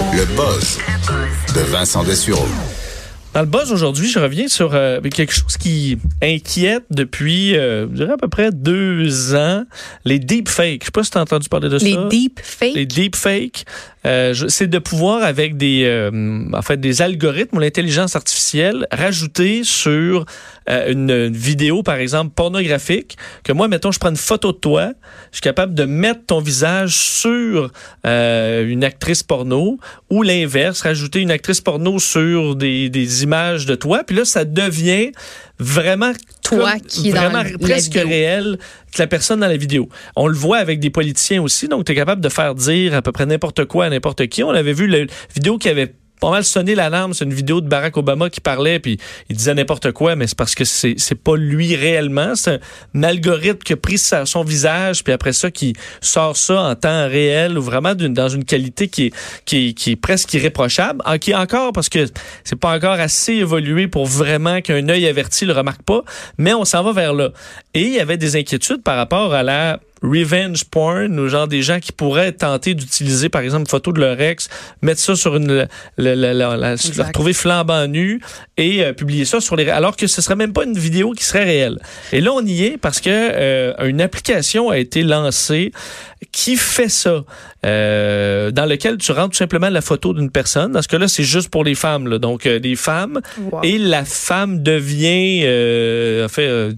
[0.00, 0.78] Le buzz
[1.54, 2.46] de Vincent Dessureau.
[3.34, 7.96] Dans le buzz aujourd'hui, je reviens sur euh, quelque chose qui inquiète depuis, euh, je
[7.96, 9.64] dirais à peu près deux ans,
[10.04, 10.82] les deepfakes.
[10.82, 12.08] Je sais pas si tu as entendu parler de Les ça.
[12.08, 12.74] deepfakes?
[12.74, 13.64] Les deepfakes,
[14.08, 19.64] euh, c'est de pouvoir avec des, euh, en fait, des algorithmes ou l'intelligence artificielle rajouter
[19.64, 20.24] sur
[20.70, 24.58] euh, une, une vidéo, par exemple, pornographique, que moi, mettons, je prends une photo de
[24.58, 24.92] toi,
[25.30, 27.70] je suis capable de mettre ton visage sur
[28.06, 29.78] euh, une actrice porno
[30.10, 34.44] ou l'inverse, rajouter une actrice porno sur des, des images de toi, puis là, ça
[34.44, 35.12] devient
[35.58, 36.12] vraiment
[36.42, 38.08] Toi comme- qui est dans vraiment la presque vidéo.
[38.08, 38.58] réel
[38.92, 39.88] que la personne dans la vidéo.
[40.16, 43.02] On le voit avec des politiciens aussi, donc tu es capable de faire dire à
[43.02, 44.42] peu près n'importe quoi à n'importe qui.
[44.42, 45.00] On avait vu la
[45.34, 48.78] vidéo qui avait pas mal sonné l'alarme, c'est une vidéo de Barack Obama qui parlait
[48.78, 52.60] puis il disait n'importe quoi mais c'est parce que c'est pas lui réellement, c'est
[52.94, 57.08] un algorithme qui a pris son visage puis après ça qui sort ça en temps
[57.08, 59.12] réel ou vraiment dans une qualité qui est
[59.44, 62.06] qui qui presque irréprochable, en, qui est encore parce que
[62.44, 66.02] c'est pas encore assez évolué pour vraiment qu'un œil averti le remarque pas,
[66.36, 67.30] mais on s'en va vers là.
[67.74, 71.62] Et il y avait des inquiétudes par rapport à la revenge porn, ou genre des
[71.62, 74.48] gens qui pourraient tenter d'utiliser, par exemple, une photo de leur ex,
[74.82, 76.56] mettre ça sur une, la, la, la, la-
[76.96, 78.20] la retrouver flambant nu
[78.56, 81.24] et euh, publier ça sur les, alors que ce serait même pas une vidéo qui
[81.24, 81.78] serait réelle.
[82.12, 85.72] Et là, on y est parce que euh, une application a été lancée
[86.32, 87.24] qui fait ça,
[87.66, 90.72] euh, dans lequel tu rentres tout simplement la photo d'une personne.
[90.72, 92.18] Dans ce cas-là, c'est juste pour les femmes, là.
[92.18, 93.20] donc euh, des femmes,
[93.50, 93.60] Wow.
[93.62, 96.72] et la femme devient, euh, en fait, euh,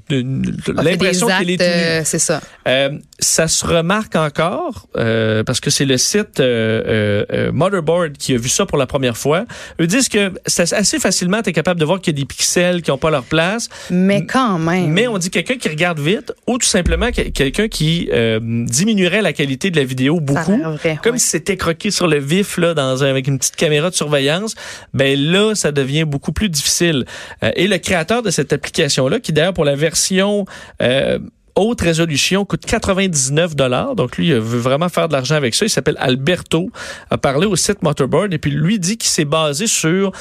[0.68, 2.40] l'impression qu'elle est C'est ça.
[2.68, 8.12] Euh, ça se remarque encore euh, parce que c'est le site euh, euh, euh, Motherboard
[8.16, 9.44] qui a vu ça pour la première fois.
[9.80, 12.26] Eux disent que c'est assez facilement, tu es capable de voir qu'il y a des
[12.26, 13.68] pixels qui n'ont pas leur place.
[13.90, 14.90] Mais quand même.
[14.90, 19.22] Mais on dit quelqu'un qui regarde vite ou tout simplement que- quelqu'un qui euh, diminuerait
[19.22, 20.60] la qualité de la vidéo beaucoup.
[20.70, 23.56] L'air vrai, Comme si c'était croqué sur le vif là, dans un- avec une petite
[23.56, 24.54] caméra de surveillance,
[24.94, 27.04] ben là, ça devient beaucoup plus difficile.
[27.42, 30.44] Euh, et le créateur de cette application-là, qui d'ailleurs pour la version
[30.82, 31.18] euh,
[31.56, 33.94] haute résolution coûte 99 dollars.
[33.96, 35.66] Donc lui, il veut vraiment faire de l'argent avec ça.
[35.66, 36.70] Il s'appelle Alberto.
[37.10, 40.12] A parlé au site Motorboard et puis lui dit qu'il s'est basé sur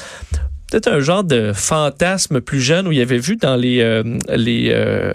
[0.70, 4.70] peut-être un genre de fantasme plus jeune où il avait vu dans les euh, les
[4.70, 5.12] euh,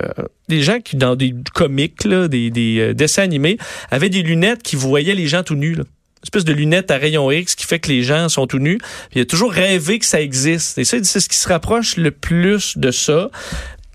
[0.49, 3.57] des gens qui dans des comics là, des, des euh, dessins animés
[3.89, 5.83] avaient des lunettes qui voyaient les gens tout nus là.
[5.83, 8.79] Une espèce de lunettes à rayon X qui fait que les gens sont tout nus.
[9.13, 10.79] Il a toujours rêvé que ça existe.
[10.79, 13.29] Et ça, il c'est ce qui se rapproche le plus de ça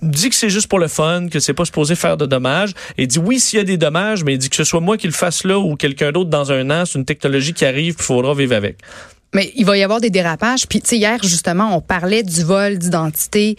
[0.01, 2.71] dit que c'est juste pour le fun, que c'est pas supposé faire de dommages.
[2.97, 4.81] Et il dit oui, s'il y a des dommages, mais il dit que ce soit
[4.81, 7.65] moi qui le fasse là ou quelqu'un d'autre dans un an, c'est une technologie qui
[7.65, 8.79] arrive, il faudra vivre avec.
[9.35, 10.67] Mais il va y avoir des dérapages.
[10.67, 13.57] Puis, tu sais, hier, justement, on parlait du vol d'identité.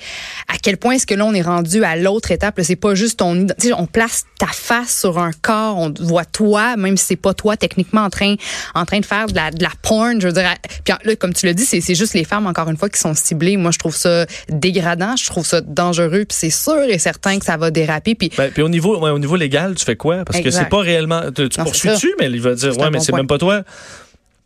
[0.47, 2.59] À quel point est-ce que là, on est rendu à l'autre étape?
[2.63, 3.47] C'est pas juste ton...
[3.77, 7.55] on place ta face sur un corps, on voit toi, même si c'est pas toi
[7.57, 8.35] techniquement en train,
[8.73, 10.19] en train de faire de la, de la porn.
[10.19, 12.77] Je veux dire, puis là, comme tu l'as dit, c'est juste les femmes, encore une
[12.77, 13.55] fois, qui sont ciblées.
[13.55, 17.45] Moi, je trouve ça dégradant, je trouve ça dangereux, puis c'est sûr et certain que
[17.45, 18.15] ça va déraper.
[18.15, 20.25] Puis, Ben, puis au niveau, ouais, au niveau légal, tu fais quoi?
[20.25, 20.63] Parce que Exact.
[20.63, 21.21] c'est pas réellement.
[21.33, 23.61] Tu, tu poursuis-tu, mais il va dire Ouais, un mais bon c'est même pas toi.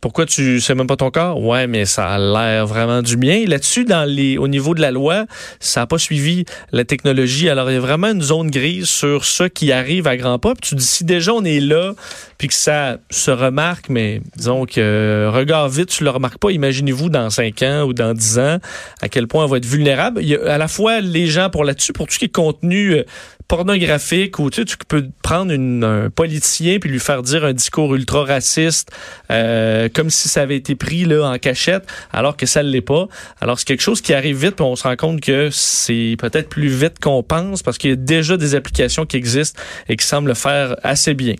[0.06, 1.42] Pourquoi tu sais même pas ton corps?
[1.42, 3.42] Ouais, mais ça a l'air vraiment du mien.
[3.44, 5.26] Là-dessus, dans les, au niveau de la loi,
[5.58, 7.48] ça n'a pas suivi la technologie.
[7.48, 10.54] Alors, il y a vraiment une zone grise sur ce qui arrive à grands pas.
[10.54, 11.92] Puis tu dis, si déjà on est là,
[12.38, 16.52] puis que ça se remarque, mais disons que euh, regard vite, tu le remarques pas.
[16.52, 18.58] Imaginez-vous dans 5 ans ou dans 10 ans
[19.02, 20.20] à quel point on va être vulnérable.
[20.22, 22.28] Il y a à la fois les gens pour là-dessus, pour tout ce qui est
[22.28, 23.02] contenu euh,
[23.48, 27.52] pornographique, ou tu, sais, tu peux prendre une- un politicien puis lui faire dire un
[27.52, 28.90] discours ultra raciste,
[29.30, 32.80] euh, comme si ça avait été pris là en cachette, alors que ça ne l'est
[32.80, 33.06] pas.
[33.40, 36.48] Alors c'est quelque chose qui arrive vite, puis on se rend compte que c'est peut-être
[36.48, 40.06] plus vite qu'on pense parce qu'il y a déjà des applications qui existent et qui
[40.06, 41.34] semblent le faire assez bien.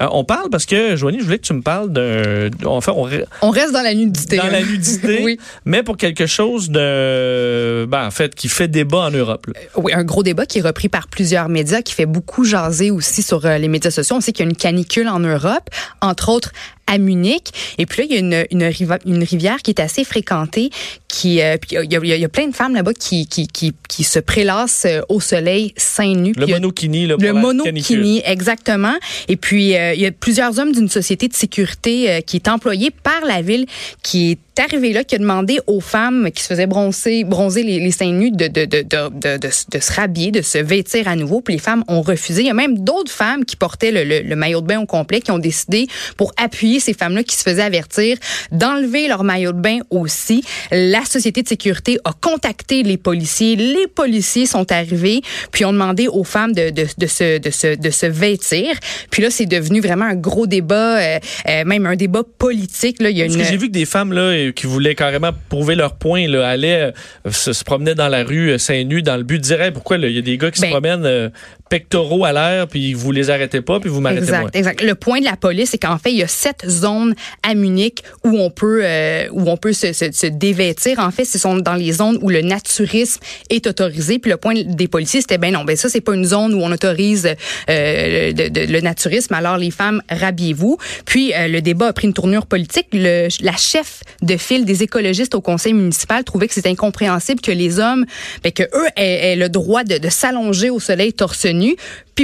[0.00, 3.06] Euh, on parle parce que Joanie, je voulais que tu me parles d'un, enfin on,
[3.06, 4.36] re- on reste dans la nudité.
[4.38, 4.50] dans hein.
[4.50, 5.38] la nudité, oui.
[5.66, 9.46] mais pour quelque chose de, ben, en fait, qui fait débat en Europe.
[9.46, 9.52] là.
[9.76, 13.22] Oui, un gros débat qui est repris par plusieurs médias, qui fait beaucoup jaser aussi
[13.22, 14.16] sur euh, les médias sociaux.
[14.16, 15.68] On sait qu'il y a une canicule en Europe,
[16.00, 16.52] entre autres
[16.90, 17.48] à Munich.
[17.78, 20.70] Et puis là, il y a une, une, riva- une rivière qui est assez fréquentée.
[21.08, 23.72] Qui, euh, puis il, y a, il y plein de femmes là-bas qui, qui, qui,
[23.88, 26.34] qui se prélassent euh, au soleil seins nus.
[26.36, 28.94] Le monokini, là, pour le monokini, exactement.
[29.28, 32.48] Et puis, euh, il y a plusieurs hommes d'une société de sécurité euh, qui est
[32.48, 33.66] employée par la ville
[34.02, 37.80] qui est arrivé là, qui a demandé aux femmes qui se faisaient bronzer, bronzer les,
[37.80, 41.08] les seins nus de, de, de, de, de, de, de se rhabiller, de se vêtir
[41.08, 41.40] à nouveau.
[41.40, 42.42] Puis les femmes ont refusé.
[42.42, 44.86] Il y a même d'autres femmes qui portaient le, le, le maillot de bain au
[44.86, 48.16] complet qui ont décidé, pour appuyer ces femmes-là qui se faisaient avertir
[48.52, 50.42] d'enlever leur maillot de bain aussi.
[50.70, 53.56] La société de sécurité a contacté les policiers.
[53.56, 55.20] Les policiers sont arrivés
[55.52, 58.66] puis ont demandé aux femmes de, de, de, se, de, se, de se vêtir.
[59.10, 61.18] Puis là, c'est devenu vraiment un gros débat, euh,
[61.48, 63.00] euh, même un débat politique.
[63.02, 63.10] Là.
[63.10, 63.42] Il y a Parce une...
[63.42, 66.48] que j'ai vu que des femmes là, euh, qui voulaient carrément prouver leur point là,
[66.48, 66.92] allaient
[67.26, 69.70] euh, se, se promenaient dans la rue seins nus dans le but de dire Hey,
[69.70, 71.28] pourquoi il y a des gars qui Ben- se promènent euh,
[71.70, 74.82] pectoraux à l'air puis vous les arrêtez pas puis vous m'arrêtez Exact, exact.
[74.82, 78.02] Le point de la police, c'est qu'en fait, il y a sept zones à Munich
[78.24, 80.98] où on peut euh, où on peut se, se, se dévêtir.
[80.98, 84.18] En fait, ce sont dans les zones où le naturisme est autorisé.
[84.18, 86.58] Puis le point des policiers, c'était ben non, ben ça c'est pas une zone où
[86.60, 87.26] on autorise
[87.70, 89.32] euh, le, de- le naturisme.
[89.34, 90.76] Alors les femmes, rhabillez-vous.
[91.06, 92.88] Puis euh, le débat a pris une tournure politique.
[92.92, 97.52] Le, la chef de file des écologistes au conseil municipal trouvait que c'était incompréhensible que
[97.52, 98.04] les hommes,
[98.42, 101.76] ben, que eux aient, aient le droit de, de s'allonger au soleil torse nu, revenus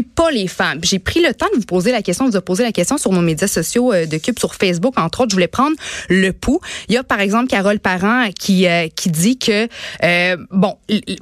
[0.02, 0.80] pas les femmes.
[0.82, 3.12] J'ai pris le temps de vous poser la question, de vous poser la question sur
[3.12, 5.30] nos médias sociaux euh, de Cube, sur Facebook, entre autres.
[5.30, 5.76] Je voulais prendre
[6.08, 6.60] le pouls.
[6.88, 9.68] Il y a, par exemple, Carole Parent qui, euh, qui dit que,
[10.02, 10.76] euh, bon,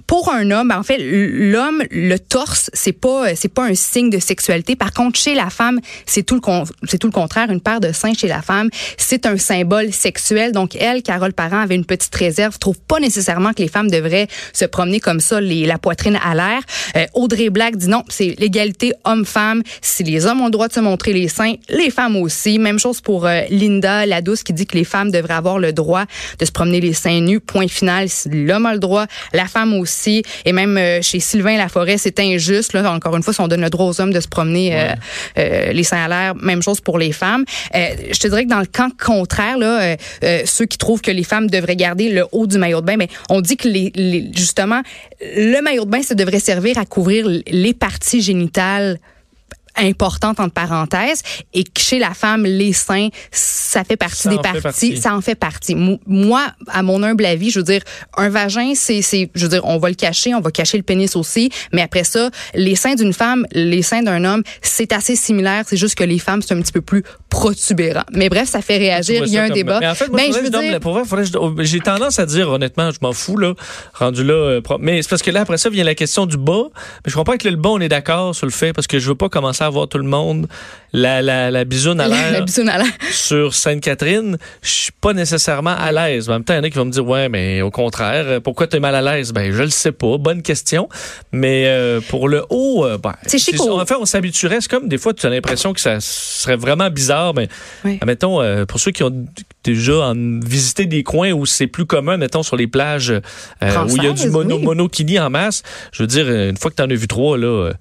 [0.06, 4.19] pour un homme, en fait, l'homme, le torse, c'est pas, c'est pas un signe de
[4.19, 4.76] sexualité.
[4.76, 6.41] Par contre, chez la femme, c'est tout le,
[6.88, 7.50] c'est tout le contraire.
[7.50, 10.53] Une paire de seins chez la femme, c'est un symbole sexuel.
[10.53, 12.59] Donc, elle, Carole Parent, avait une petite réserve.
[12.59, 16.35] Trouve pas nécessairement que les femmes devraient se promener comme ça, les, la poitrine à
[16.35, 16.61] l'air.
[16.97, 19.62] Euh, Audrey Black dit non, c'est l'égalité homme-femme.
[19.81, 22.58] Si les hommes ont le droit de se montrer les seins, les femmes aussi.
[22.58, 26.05] Même chose pour euh, Linda Ladouce qui dit que les femmes devraient avoir le droit
[26.38, 27.40] de se promener les seins nus.
[27.40, 28.08] Point final.
[28.08, 30.22] Si l'homme a le droit, la femme aussi.
[30.44, 32.72] Et même euh, chez Sylvain Laforêt, c'est injuste.
[32.72, 34.75] Là, encore une fois, si on donne le droit aux hommes de se promener
[35.38, 37.44] euh, les seins à l'air, même chose pour les femmes.
[37.75, 39.96] Je te dirais que dans le camp contraire, là,
[40.44, 43.08] ceux qui trouvent que les femmes devraient garder le haut du maillot de bain, mais
[43.28, 44.82] on dit que les, les- justement,
[45.20, 49.00] le maillot de bain, ça devrait servir à couvrir les parties génitales génitales
[49.76, 51.23] importante entre parenthèses
[51.53, 54.97] et que chez la femme les seins ça fait partie Ça des parties partie.
[54.97, 55.75] ça en fait partie
[56.06, 57.82] moi à mon humble avis je veux dire
[58.17, 60.82] un vagin c'est c'est je veux dire on va le cacher on va cacher le
[60.85, 65.17] pénis aussi mais après ça les seins d'une femme les seins d'un homme c'est assez
[65.17, 68.62] similaire c'est juste que les femmes c'est un petit peu plus protubérant mais bref ça
[68.62, 70.50] fait réagir il y a un comme- débat Mais en fait, moi, Ben, je veux
[70.50, 73.55] dire- pour vrai, oh, j'ai tendance à dire, honnêtement, je m'en fous, là,
[73.94, 74.35] rendu là.
[74.35, 76.65] euh, mais c'est parce que là, après ça, vient la question du bas.
[77.05, 79.09] Mais je comprends que le bas, on est d'accord sur le fait, parce que je
[79.09, 80.46] veux pas commencer à voir tout le monde
[80.93, 84.38] la, la, la bisoune à la, l'air la sur Sainte-Catherine.
[84.62, 86.28] Je suis pas nécessairement à l'aise.
[86.28, 88.40] En même temps, il y en a qui vont me dire, ouais, mais au contraire,
[88.40, 89.32] pourquoi tu es mal à l'aise?
[89.32, 90.19] Ben, je le sais pas.
[90.19, 90.88] Bonne question.
[91.32, 94.61] Mais euh, pour le haut, euh, ben, C'est chic on s'habituerait.
[94.61, 97.49] C'est comme des fois, tu as l'impression que ça serait vraiment bizarre, mais
[97.84, 97.99] Oui.
[98.06, 99.26] Mettons, euh, pour ceux qui ont
[99.64, 103.96] déjà en- visité des coins où c'est plus commun, mettons, sur les plages euh, où
[103.96, 104.62] il y a du mono, oui.
[104.64, 105.62] monokini en masse,
[105.93, 107.72] je veux dire, une fois que tu en as vu trois, là,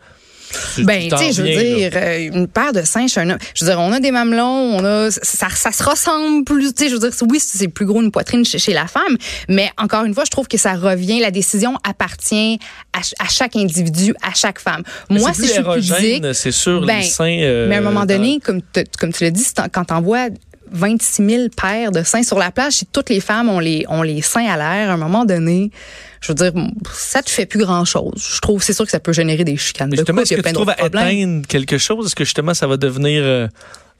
[0.76, 1.64] tu- Ben, tu sais, je veux là.
[1.64, 3.38] dire, euh, une paire de seins chez un.
[3.56, 4.44] Je veux dire, on a des mamelons,
[4.78, 7.86] on a, ça, ça se ressemble plus, tu sais, je veux dire, oui, c'est plus
[7.86, 9.18] gros une poitrine chez, chez la femme,
[9.50, 12.60] mais encore une fois, je trouve que ça revient, la décision appartient
[12.94, 14.84] à, ch- à chaque individu, à chaque femme.
[15.10, 17.40] Mais Moi, c'est si je suis pudique, c'est sûr, ben, les seins.
[17.42, 20.30] euh, mais à un moment dans- donné, comme, te- comme tu l'as dit, quand t'envoies
[20.74, 24.02] 26 000 paires de seins sur la plage, si toutes les femmes ont les, ont
[24.02, 25.72] les seins à l'air, à un moment donné,
[26.20, 26.52] je veux dire,
[26.94, 28.34] ça te fait plus grand chose.
[28.36, 29.90] Je trouve, c'est sûr que ça peut générer des chicanes.
[29.92, 32.08] Mais justement, est-ce que tu trouves à éteindre quelque chose?
[32.08, 33.48] Est-ce que justement, ça va devenir euh,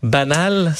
[0.02, 0.74] banal?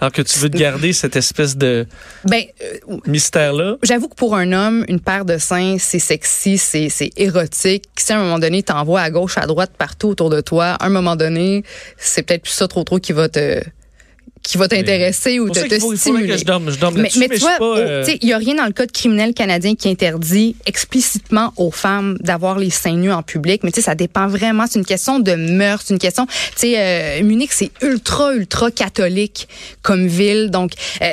[0.00, 1.86] Alors que tu veux te garder cette espèce de
[2.24, 3.76] Ben, euh, mystère-là?
[3.82, 7.84] J'avoue que pour un homme, une paire de seins, c'est sexy, c'est c'est érotique.
[7.96, 10.86] Si à un moment donné, t'envoies à gauche, à droite, partout autour de toi, à
[10.86, 11.62] un moment donné,
[11.98, 13.62] c'est peut-être plus ça trop trop qui va te
[14.46, 16.28] qui va t'intéresser ou te, te faut, stimuler.
[16.28, 18.38] que je dorme, je dorme Mais, là-dessus, mais mais tu vois, euh, il y a
[18.38, 23.10] rien dans le code criminel canadien qui interdit explicitement aux femmes d'avoir les seins nus
[23.12, 23.64] en public.
[23.64, 24.66] Mais tu sais, ça dépend vraiment.
[24.70, 26.26] C'est une question de mœurs, c'est une question.
[26.26, 29.48] Tu sais, euh, Munich, c'est ultra ultra catholique
[29.82, 30.50] comme ville.
[30.50, 30.72] Donc,
[31.02, 31.06] euh,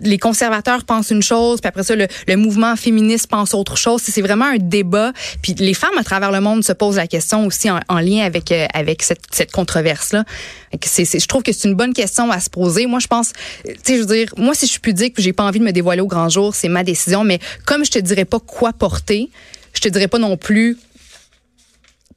[0.00, 4.02] les conservateurs pensent une chose, puis après ça, le, le mouvement féministe pense autre chose.
[4.04, 5.12] C'est vraiment un débat.
[5.42, 8.24] Puis les femmes à travers le monde se posent la question aussi en, en lien
[8.24, 10.24] avec avec cette, cette controverse là.
[10.72, 12.79] Je trouve que c'est une bonne question à se poser.
[12.86, 13.32] Moi, je pense,
[13.66, 15.64] euh, tu sais, je veux dire, moi, si je suis pudique, j'ai pas envie de
[15.64, 17.24] me dévoiler au grand jour, c'est ma décision.
[17.24, 19.30] Mais comme je te dirais pas quoi porter,
[19.74, 20.76] je te dirais pas non plus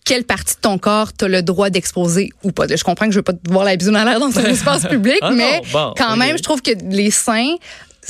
[0.06, 2.66] quelle partie de ton corps tu as le droit d'exposer ou pas.
[2.68, 4.86] Je comprends que je veux pas te voir la bisoune à l'air dans un espace
[4.86, 7.56] public, Ah non, mais bon, quand même, je trouve que les seins,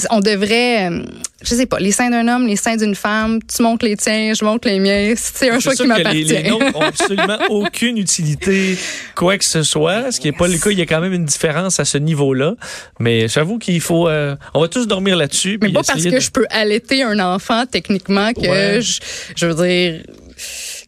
[0.09, 1.03] on devrait, euh,
[1.43, 4.33] je sais pas, les seins d'un homme, les seins d'une femme, tu montes les tiens,
[4.33, 5.13] je monte les miens.
[5.17, 6.23] C'est un choix qui que les, m'appartient.
[6.23, 8.77] les nôtres ont absolument aucune utilité,
[9.15, 10.11] quoi que ce soit.
[10.11, 10.69] Ce qui n'est pas le cas.
[10.71, 12.55] Il y a quand même une différence à ce niveau-là.
[12.99, 14.07] Mais j'avoue qu'il faut.
[14.07, 15.59] euh, on va tous dormir là-dessus.
[15.61, 18.81] Mais pas parce que je peux allaiter un enfant techniquement que Ouais.
[18.81, 18.99] je,
[19.35, 20.01] je veux dire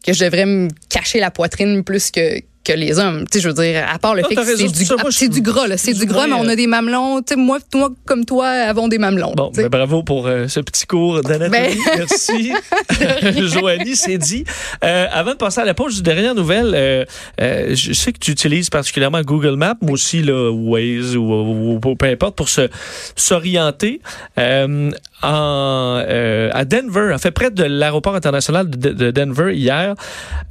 [0.04, 3.24] que je devrais me cacher la poitrine plus que que les hommes.
[3.30, 5.10] Tu sais, je veux dire, à part le Non, fait que c'est du, moi, ah,
[5.10, 5.76] je c'est du gras, là.
[5.76, 7.18] C'est plus du ou gras, mais on euh, a des mamelons.
[7.22, 9.32] Tu sais, moi, toi, comme toi, avons des mamelons.
[9.36, 11.50] Bon, ben, bravo pour euh, ce petit cours d'anatomie.
[11.50, 12.52] Ben- Merci.
[13.46, 14.44] Joanie, c'est dit.
[14.84, 17.04] Euh, avant de passer à la pause, dernière nouvelle, euh,
[17.40, 21.80] euh, je sais que tu utilises particulièrement Google Maps, moi aussi, là, Waze ou, ou-
[21.84, 22.68] ou peu importe, pour se
[23.14, 24.00] s'orienter.
[24.38, 24.90] Euh,
[25.22, 29.94] en, euh, à Denver, en fait, près de l'aéroport international de, de Denver hier,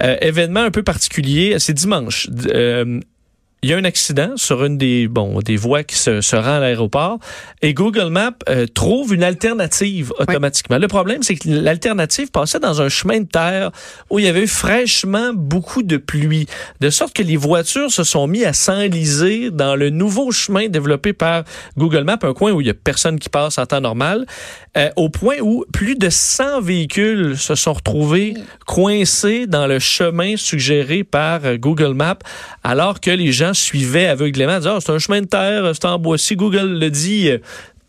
[0.02, 2.05] euh, événement un peu particulier, c'est dimanche.
[2.30, 3.00] D- euh,
[3.66, 6.58] il y a un accident sur une des bon des voies qui se, se rend
[6.58, 7.18] à l'aéroport
[7.64, 10.78] et Google Maps euh, trouve une alternative automatiquement.
[10.78, 13.72] Le problème, c'est que l'alternative passait dans un chemin de terre
[14.12, 16.46] où il y avait eu fraîchement beaucoup de pluie,
[16.80, 21.14] de sorte que les voitures se sont mis à s'enliser dans le nouveau chemin développé
[21.14, 21.44] par
[21.76, 24.28] Google Maps, un coin où il y a personne qui passe en temps normal,
[24.78, 28.36] euh, au point où plus de 100 véhicules se sont retrouvés
[28.68, 32.20] coincés dans le chemin suggéré par euh, Google Maps,
[32.64, 35.98] alors que les gens suivaient aveuglément, disaient, Ah, c'est un chemin de terre, c'est en
[36.00, 36.18] bois.
[36.18, 37.38] Si Google le dit, euh,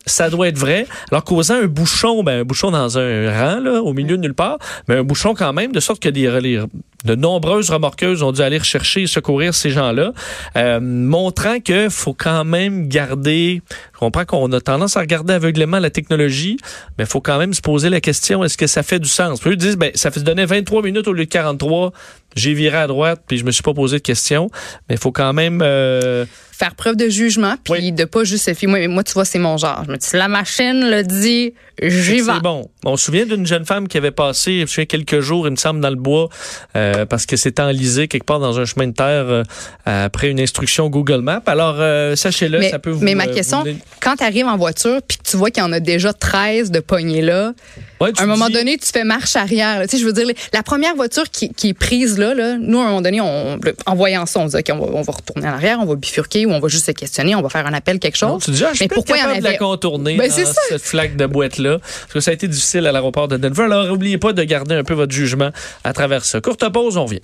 [0.05, 0.87] ça doit être vrai.
[1.11, 4.33] Alors causant un bouchon, ben, un bouchon dans un rang, là, au milieu de nulle
[4.33, 4.57] part,
[4.87, 6.61] mais un bouchon quand même, de sorte que des, les-
[7.05, 10.13] de nombreuses remorqueuses ont dû aller rechercher et secourir ces gens-là,
[10.55, 13.61] euh, montrant que faut quand même garder,
[13.93, 16.57] je comprends qu'on a tendance à regarder aveuglément la technologie,
[16.97, 19.45] mais faut quand même se poser la question, est-ce que ça fait du sens?
[19.45, 21.91] Eux disent, ben, ça fait donner 23 minutes au lieu de 43,
[22.37, 24.49] j'ai viré à droite, puis je me suis pas posé de questions,
[24.89, 25.61] mais il faut quand même...
[25.63, 27.91] euh, Faire preuve de jugement, puis Oui.
[27.91, 28.67] de pas juste se fier.
[28.67, 29.83] Moi, moi, tu vois, c'est mon genre.
[29.85, 32.33] Je me dis, la machine le dit, j'y vais.
[32.33, 32.67] C'est bon.
[32.83, 35.51] On se souvient d'une jeune femme qui avait passé, je me souviens, quelques jours, il
[35.51, 36.29] me semble, dans le bois,
[36.75, 39.43] euh, parce que c'était enlisé quelque part dans un chemin de terre euh,
[39.85, 41.43] après une instruction Google Maps.
[41.45, 41.75] Alors,
[42.17, 43.03] sachez-le, ça peut vous...
[43.03, 45.65] mais ma question, vous- quand tu arrives en voiture puis que tu vois qu'il y
[45.65, 47.53] en a déjà 13 de poignées là,
[47.99, 49.81] Ouais, à un moment dis- donné, tu fais marche arrière.
[49.83, 52.79] Tu sais, je veux dire, la première voiture qui, qui est prise là, là, nous,
[52.79, 55.01] à un moment donné, on, en voyant ça, on se dit, OK, on va, on
[55.01, 57.49] va retourner en arrière, on va bifurquer ou on va juste se questionner, on va
[57.49, 58.29] faire un appel, quelque chose.
[58.29, 59.57] Non, tu dis, ah, je mais pourquoi il y en capable de la avait...
[59.57, 60.35] contourner Ben, dans
[60.69, 61.79] cette flaque de boîte-là.
[61.79, 63.63] Parce que ça a été difficile à l'aéroport de Denver.
[63.63, 65.51] Alors, n'oubliez pas de garder un peu votre jugement
[65.83, 66.41] à travers ça.
[66.41, 67.19] Courte pause, on vient.